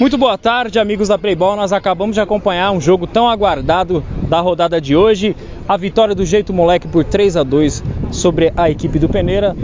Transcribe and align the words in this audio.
Muito 0.00 0.16
boa 0.16 0.38
tarde, 0.38 0.78
amigos 0.78 1.08
da 1.08 1.18
Playball. 1.18 1.56
Nós 1.56 1.74
acabamos 1.74 2.14
de 2.14 2.22
acompanhar 2.22 2.72
um 2.72 2.80
jogo 2.80 3.06
tão 3.06 3.28
aguardado 3.28 4.02
da 4.30 4.40
rodada 4.40 4.80
de 4.80 4.96
hoje. 4.96 5.36
A 5.68 5.76
vitória 5.76 6.14
do 6.14 6.24
Jeito 6.24 6.54
Moleque 6.54 6.88
por 6.88 7.04
3 7.04 7.36
a 7.36 7.42
2 7.42 7.84
sobre 8.10 8.50
a 8.56 8.70
equipe 8.70 8.98
do 8.98 9.10
Peneira. 9.10 9.54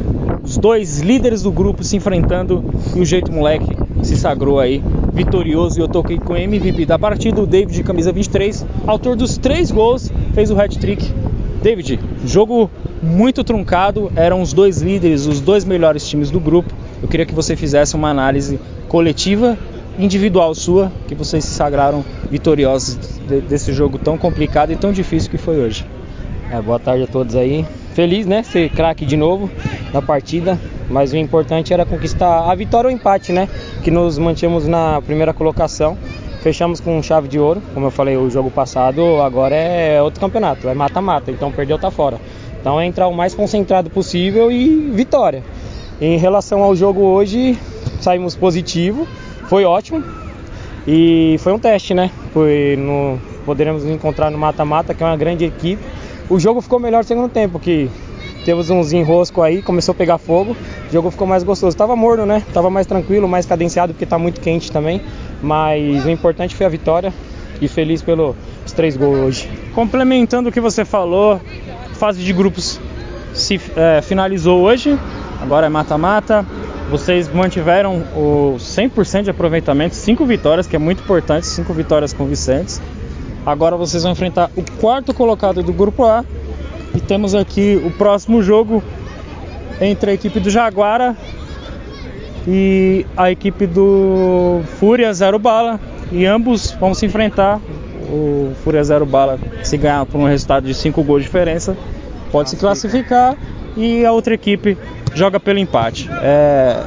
Os 0.45 0.59
dois 0.59 1.01
líderes 1.01 1.43
do 1.43 1.51
grupo 1.51 1.83
se 1.83 1.97
enfrentando 1.97 2.63
e 2.95 3.01
o 3.01 3.05
Jeito 3.07 3.33
Moleque 3.33 3.75
se 4.03 4.15
sagrou 4.15 4.61
aí 4.61 4.83
vitorioso. 5.11 5.79
E 5.79 5.83
eu 5.83 5.89
toquei 5.89 6.19
com 6.19 6.35
o 6.35 6.37
MVP 6.37 6.85
da 6.85 6.99
partida, 6.99 7.41
o 7.41 7.47
David, 7.47 7.83
camisa 7.83 8.13
23, 8.13 8.67
autor 8.87 9.17
dos 9.17 9.39
três 9.39 9.71
gols, 9.71 10.13
fez 10.35 10.51
o 10.51 10.61
hat-trick. 10.61 11.15
David, 11.63 11.99
jogo 12.27 12.71
muito 13.03 13.43
truncado, 13.43 14.13
eram 14.15 14.43
os 14.43 14.53
dois 14.53 14.83
líderes, 14.83 15.25
os 15.25 15.41
dois 15.41 15.65
melhores 15.65 16.07
times 16.07 16.31
do 16.31 16.39
grupo. 16.39 16.75
Eu 17.03 17.09
queria 17.09 17.25
que 17.25 17.35
você 17.35 17.57
fizesse 17.57 17.97
uma 17.97 18.11
análise 18.11 18.61
coletiva 18.87 19.57
individual 19.99 20.55
sua 20.55 20.93
que 21.09 21.15
vocês 21.15 21.45
se 21.45 21.55
sagraram 21.55 22.05
vitoriosos 22.31 22.97
de, 23.27 23.41
desse 23.41 23.73
jogo 23.73 23.99
tão 23.99 24.17
complicado 24.19 24.73
e 24.73 24.77
tão 24.77 24.93
difícil 24.93 25.31
que 25.31 25.39
foi 25.39 25.59
hoje. 25.59 25.87
É, 26.51 26.61
boa 26.61 26.79
tarde 26.79 27.05
a 27.05 27.07
todos 27.07 27.35
aí. 27.35 27.67
Feliz, 27.95 28.27
né? 28.27 28.43
Ser 28.43 28.71
craque 28.71 29.07
de 29.07 29.17
novo 29.17 29.51
na 29.93 30.03
partida, 30.03 30.59
mas 30.91 31.13
o 31.13 31.17
importante 31.17 31.73
era 31.73 31.87
conquistar 31.87 32.51
a 32.51 32.55
vitória 32.55 32.89
ou 32.89 32.95
empate, 32.95 33.33
né? 33.33 33.49
Que 33.83 33.91
nos 33.91 34.19
mantínhamos 34.19 34.67
na 34.67 35.01
primeira 35.03 35.33
colocação. 35.33 35.97
Fechamos 36.43 36.79
com 36.79 37.03
chave 37.03 37.27
de 37.27 37.41
ouro, 37.41 37.61
como 37.75 37.87
eu 37.87 37.91
falei 37.91 38.17
o 38.17 38.31
jogo 38.31 38.51
passado, 38.51 39.21
agora 39.21 39.57
é 39.57 40.01
outro 40.01 40.21
campeonato, 40.21 40.69
é 40.69 40.75
mata-mata, 40.75 41.33
então 41.33 41.51
perdeu 41.51 41.77
tá 41.79 41.91
fora. 41.91 42.21
Então 42.61 42.81
é 42.81 42.87
entrar 42.87 43.09
o 43.09 43.15
mais 43.15 43.35
concentrado 43.35 43.91
possível 43.91 44.53
e 44.53 44.91
vitória. 44.93 45.43
Em 46.01 46.19
relação 46.19 46.63
ao 46.63 46.77
jogo 46.77 47.01
hoje, 47.01 47.59
saímos 48.01 48.37
positivo, 48.37 49.09
foi 49.49 49.65
ótimo 49.65 50.03
e 50.87 51.37
foi 51.41 51.53
um 51.53 51.59
teste, 51.59 51.95
né? 51.95 52.11
Foi 52.33 52.77
no, 52.79 53.19
poderemos 53.45 53.85
nos 53.85 53.93
encontrar 53.93 54.31
no 54.31 54.39
mata-mata, 54.39 54.95
que 54.95 55.03
é 55.03 55.07
uma 55.07 55.17
grande 55.17 55.45
equipe. 55.45 55.83
O 56.29 56.39
jogo 56.39 56.61
ficou 56.61 56.79
melhor 56.79 56.99
no 56.99 57.05
segundo 57.05 57.29
tempo, 57.29 57.59
que 57.59 57.91
temos 58.45 58.71
uns 58.71 58.93
enrosco 58.93 59.43
aí, 59.43 59.63
começou 59.63 59.93
a 59.93 59.95
pegar 59.97 60.19
fogo, 60.19 60.57
o 60.89 60.93
jogo 60.93 61.11
ficou 61.11 61.27
mais 61.27 61.43
gostoso. 61.43 61.77
Tava 61.77 61.97
morno, 61.97 62.25
né? 62.25 62.43
Tava 62.53 62.71
mais 62.71 62.87
tranquilo, 62.87 63.27
mais 63.29 63.47
cadenciado, 63.47 63.93
porque 63.93 64.07
tá 64.07 64.19
muito 64.19 64.41
quente 64.41 64.71
também. 64.71 65.01
Mas 65.43 66.05
o 66.05 66.11
importante 66.11 66.55
foi 66.55 66.67
a 66.67 66.69
vitória 66.69 67.13
e 67.61 67.69
feliz 67.69 68.03
pelos 68.03 68.37
três 68.75 68.97
gols 68.97 69.19
hoje. 69.19 69.51
Complementando 69.75 70.49
o 70.49 70.53
que 70.53 70.61
você 70.61 70.85
falou, 70.85 71.41
fase 71.95 72.23
de 72.23 72.33
grupos 72.33 72.81
se 73.33 73.61
é, 73.77 74.01
finalizou 74.01 74.63
hoje, 74.63 74.99
agora 75.41 75.67
é 75.67 75.69
mata-mata. 75.69 76.47
Vocês 76.89 77.29
mantiveram 77.29 77.97
o 78.15 78.57
100% 78.59 79.25
de 79.25 79.31
aproveitamento, 79.31 79.97
5 79.97 80.25
vitórias, 80.25 80.67
que 80.69 80.77
é 80.77 80.79
muito 80.79 81.03
importante, 81.03 81.47
5 81.47 81.73
vitórias 81.73 82.13
convincentes. 82.13 82.81
Agora 83.45 83.77
vocês 83.77 84.05
vão 84.05 84.13
enfrentar 84.13 84.51
o 84.57 84.63
quarto 84.81 85.13
colocado 85.13 85.63
do 85.63 85.73
grupo 85.73 86.05
A. 86.05 86.25
E 86.95 87.01
temos 87.01 87.35
aqui 87.35 87.81
o 87.85 87.91
próximo 87.91 88.43
jogo 88.43 88.83
entre 89.81 90.13
a 90.13 90.15
equipe 90.15 90.41
do 90.41 90.49
Jaguara 90.49 91.17
e 92.47 93.05
a 93.17 93.31
equipe 93.31 93.67
do 93.67 94.63
Fúria 94.79 95.13
Zero 95.13 95.39
Bala. 95.39 95.81
E 96.13 96.25
ambos 96.25 96.71
vão 96.73 96.95
se 96.95 97.05
enfrentar. 97.05 97.61
O 98.09 98.53
Fúria 98.63 98.85
Zero 98.85 99.05
Bala, 99.05 99.37
se 99.65 99.77
ganhar 99.77 100.07
por 100.07 100.19
um 100.21 100.25
resultado 100.25 100.65
de 100.65 100.73
5 100.73 101.03
gols 101.03 101.23
de 101.23 101.27
diferença, 101.27 101.77
pode 102.31 102.51
se 102.51 102.57
classificar. 102.57 103.37
E 103.77 104.07
a 104.07 104.13
outra 104.13 104.35
equipe 104.35 104.79
joga 105.17 105.41
pelo 105.41 105.59
empate. 105.59 106.09
É, 106.23 106.85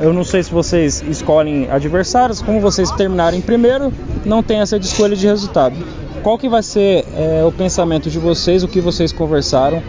eu 0.00 0.12
não 0.12 0.24
sei 0.24 0.42
se 0.42 0.50
vocês 0.50 1.04
escolhem 1.08 1.70
adversários, 1.70 2.40
como 2.40 2.58
vocês 2.58 2.90
terminarem 2.92 3.40
primeiro, 3.42 3.92
não 4.24 4.42
tem 4.42 4.60
essa 4.60 4.80
de 4.80 4.86
escolha 4.86 5.14
de 5.14 5.26
resultado. 5.26 5.76
Qual 6.22 6.38
que 6.38 6.48
vai 6.48 6.62
ser 6.62 7.04
é, 7.14 7.44
o 7.44 7.52
pensamento 7.52 8.10
de 8.10 8.18
vocês, 8.18 8.64
o 8.64 8.68
que 8.68 8.80
vocês 8.80 9.12
conversaram, 9.12 9.82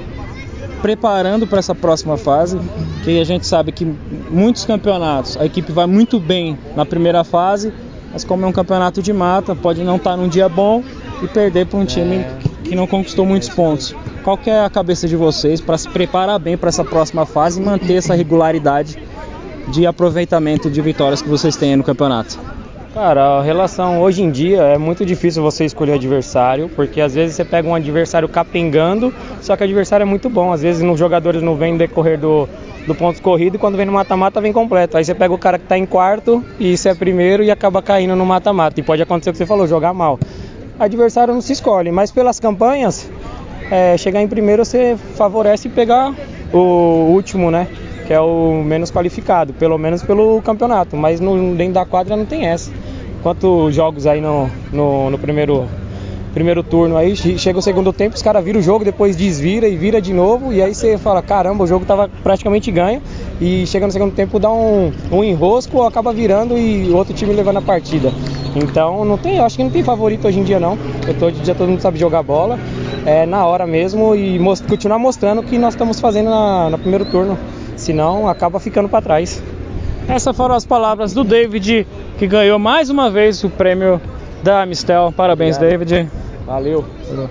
preparando 0.81 1.47
para 1.47 1.59
essa 1.59 1.73
próxima 1.73 2.17
fase? 2.17 2.59
Que 3.05 3.21
a 3.21 3.23
gente 3.23 3.47
sabe 3.47 3.71
que 3.71 3.85
muitos 4.29 4.65
campeonatos 4.65 5.37
a 5.37 5.45
equipe 5.45 5.71
vai 5.71 5.87
muito 5.87 6.19
bem 6.19 6.59
na 6.75 6.85
primeira 6.85 7.23
fase, 7.23 7.73
mas 8.11 8.25
como 8.25 8.45
é 8.45 8.47
um 8.47 8.51
campeonato 8.51 9.01
de 9.01 9.13
mata, 9.13 9.55
pode 9.55 9.81
não 9.81 9.95
estar 9.95 10.11
tá 10.11 10.17
num 10.17 10.27
dia 10.27 10.49
bom 10.49 10.83
e 11.23 11.27
perder 11.27 11.65
para 11.65 11.79
um 11.79 11.85
time 11.85 12.25
que 12.65 12.75
não 12.75 12.85
conquistou 12.85 13.25
muitos 13.25 13.47
pontos. 13.47 13.95
Qual 14.27 14.37
que 14.37 14.49
é 14.49 14.59
a 14.59 14.69
cabeça 14.69 15.07
de 15.07 15.15
vocês 15.15 15.61
para 15.61 15.77
se 15.77 15.87
preparar 15.87 16.37
bem 16.37 16.57
para 16.57 16.67
essa 16.67 16.83
próxima 16.83 17.25
fase 17.25 17.61
e 17.61 17.63
manter 17.63 17.93
essa 17.93 18.13
regularidade 18.13 19.01
de 19.69 19.87
aproveitamento 19.87 20.69
de 20.69 20.81
vitórias 20.81 21.21
que 21.21 21.29
vocês 21.29 21.55
têm 21.55 21.77
no 21.77 21.83
campeonato? 21.85 22.37
Cara, 22.93 23.37
a 23.37 23.41
relação 23.41 24.01
hoje 24.01 24.21
em 24.21 24.29
dia 24.29 24.63
é 24.63 24.77
muito 24.77 25.05
difícil 25.05 25.41
você 25.41 25.63
escolher 25.63 25.93
adversário, 25.93 26.67
porque 26.75 26.99
às 26.99 27.15
vezes 27.15 27.37
você 27.37 27.45
pega 27.45 27.69
um 27.69 27.73
adversário 27.73 28.27
capengando, 28.27 29.13
só 29.39 29.55
que 29.55 29.63
o 29.63 29.65
adversário 29.65 30.03
é 30.03 30.05
muito 30.05 30.29
bom. 30.29 30.51
Às 30.51 30.61
vezes 30.61 30.83
os 30.83 30.99
jogadores 30.99 31.41
não 31.41 31.55
vêm 31.55 31.71
no 31.71 31.77
decorrer 31.77 32.19
do, 32.19 32.49
do 32.85 32.93
pontos 32.93 33.21
corrido 33.21 33.55
e 33.55 33.57
quando 33.57 33.77
vem 33.77 33.85
no 33.85 33.93
mata-mata 33.93 34.41
vem 34.41 34.51
completo. 34.51 34.97
Aí 34.97 35.05
você 35.05 35.15
pega 35.15 35.33
o 35.33 35.37
cara 35.37 35.57
que 35.57 35.63
está 35.63 35.77
em 35.77 35.85
quarto 35.85 36.43
e 36.59 36.73
isso 36.73 36.89
é 36.89 36.93
primeiro 36.93 37.45
e 37.45 37.49
acaba 37.49 37.81
caindo 37.81 38.13
no 38.13 38.25
mata-mata. 38.25 38.77
E 38.77 38.83
pode 38.83 39.01
acontecer 39.01 39.29
o 39.29 39.31
que 39.31 39.37
você 39.37 39.45
falou, 39.45 39.65
jogar 39.65 39.93
mal. 39.93 40.19
Adversário 40.77 41.33
não 41.33 41.41
se 41.41 41.53
escolhe, 41.53 41.91
mas 41.91 42.11
pelas 42.11 42.41
campanhas 42.41 43.09
é, 43.69 43.97
chegar 43.97 44.21
em 44.21 44.27
primeiro 44.27 44.63
você 44.63 44.97
favorece 45.15 45.69
pegar 45.69 46.13
o 46.53 47.11
último, 47.11 47.51
né? 47.51 47.67
Que 48.05 48.13
é 48.13 48.19
o 48.19 48.63
menos 48.63 48.91
qualificado, 48.91 49.53
pelo 49.53 49.77
menos 49.77 50.01
pelo 50.01 50.41
campeonato. 50.41 50.95
Mas 50.95 51.19
no, 51.19 51.55
dentro 51.55 51.73
da 51.73 51.85
quadra 51.85 52.15
não 52.15 52.25
tem 52.25 52.45
essa. 52.45 52.71
Quantos 53.21 53.75
jogos 53.75 54.07
aí 54.07 54.21
no, 54.21 54.49
no, 54.71 55.09
no 55.09 55.17
primeiro 55.17 55.67
primeiro 56.33 56.61
turno 56.61 56.95
aí, 56.95 57.15
chega 57.15 57.57
o 57.57 57.61
segundo 57.63 57.91
tempo, 57.91 58.15
os 58.15 58.21
caras 58.21 58.45
viram 58.45 58.59
o 58.59 58.63
jogo, 58.63 58.85
depois 58.85 59.15
desvira 59.15 59.67
e 59.67 59.75
vira 59.75 59.99
de 59.99 60.13
novo, 60.13 60.53
e 60.53 60.61
aí 60.61 60.75
você 60.75 60.95
fala, 60.95 61.19
caramba, 61.19 61.63
o 61.63 61.67
jogo 61.67 61.83
tava 61.83 62.07
praticamente 62.21 62.69
ganho, 62.69 63.01
e 63.41 63.65
chega 63.65 63.87
no 63.87 63.91
segundo 63.91 64.13
tempo 64.13 64.37
dá 64.37 64.51
um, 64.51 64.91
um 65.11 65.23
enrosco, 65.23 65.81
acaba 65.81 66.13
virando 66.13 66.55
e 66.55 66.91
outro 66.91 67.11
time 67.11 67.33
levando 67.33 67.57
a 67.57 67.61
partida. 67.63 68.11
Então 68.55 69.03
não 69.03 69.17
tem, 69.17 69.39
acho 69.39 69.57
que 69.57 69.63
não 69.63 69.71
tem 69.71 69.81
favorito 69.81 70.27
hoje 70.27 70.39
em 70.39 70.43
dia 70.43 70.59
não. 70.59 70.77
Eu 71.07 71.13
tô 71.15 71.31
dia 71.31 71.55
todo 71.55 71.69
mundo 71.69 71.81
sabe 71.81 71.97
jogar 71.97 72.21
bola 72.21 72.59
é, 73.07 73.25
na 73.25 73.45
hora 73.45 73.65
mesmo 73.65 74.13
e 74.13 74.37
most 74.37 74.67
continuar 74.67 74.99
mostrando 74.99 75.39
o 75.39 75.43
que 75.43 75.57
nós 75.57 75.75
estamos 75.75 75.97
fazendo 75.97 76.29
na, 76.29 76.69
no 76.69 76.77
primeiro 76.77 77.05
turno. 77.05 77.39
Senão 77.77 78.27
acaba 78.27 78.59
ficando 78.59 78.89
para 78.89 79.01
trás. 79.01 79.41
Essas 80.09 80.35
foram 80.35 80.53
as 80.53 80.65
palavras 80.65 81.13
do 81.13 81.23
David, 81.23 81.87
que 82.17 82.27
ganhou 82.27 82.59
mais 82.59 82.89
uma 82.89 83.09
vez 83.09 83.41
o 83.45 83.49
prêmio 83.49 84.01
da 84.43 84.63
Amistel. 84.63 85.13
Parabéns, 85.15 85.55
Obrigado. 85.55 85.79
David. 85.85 86.11
Valeu. 86.45 86.83
Valeu. 87.09 87.29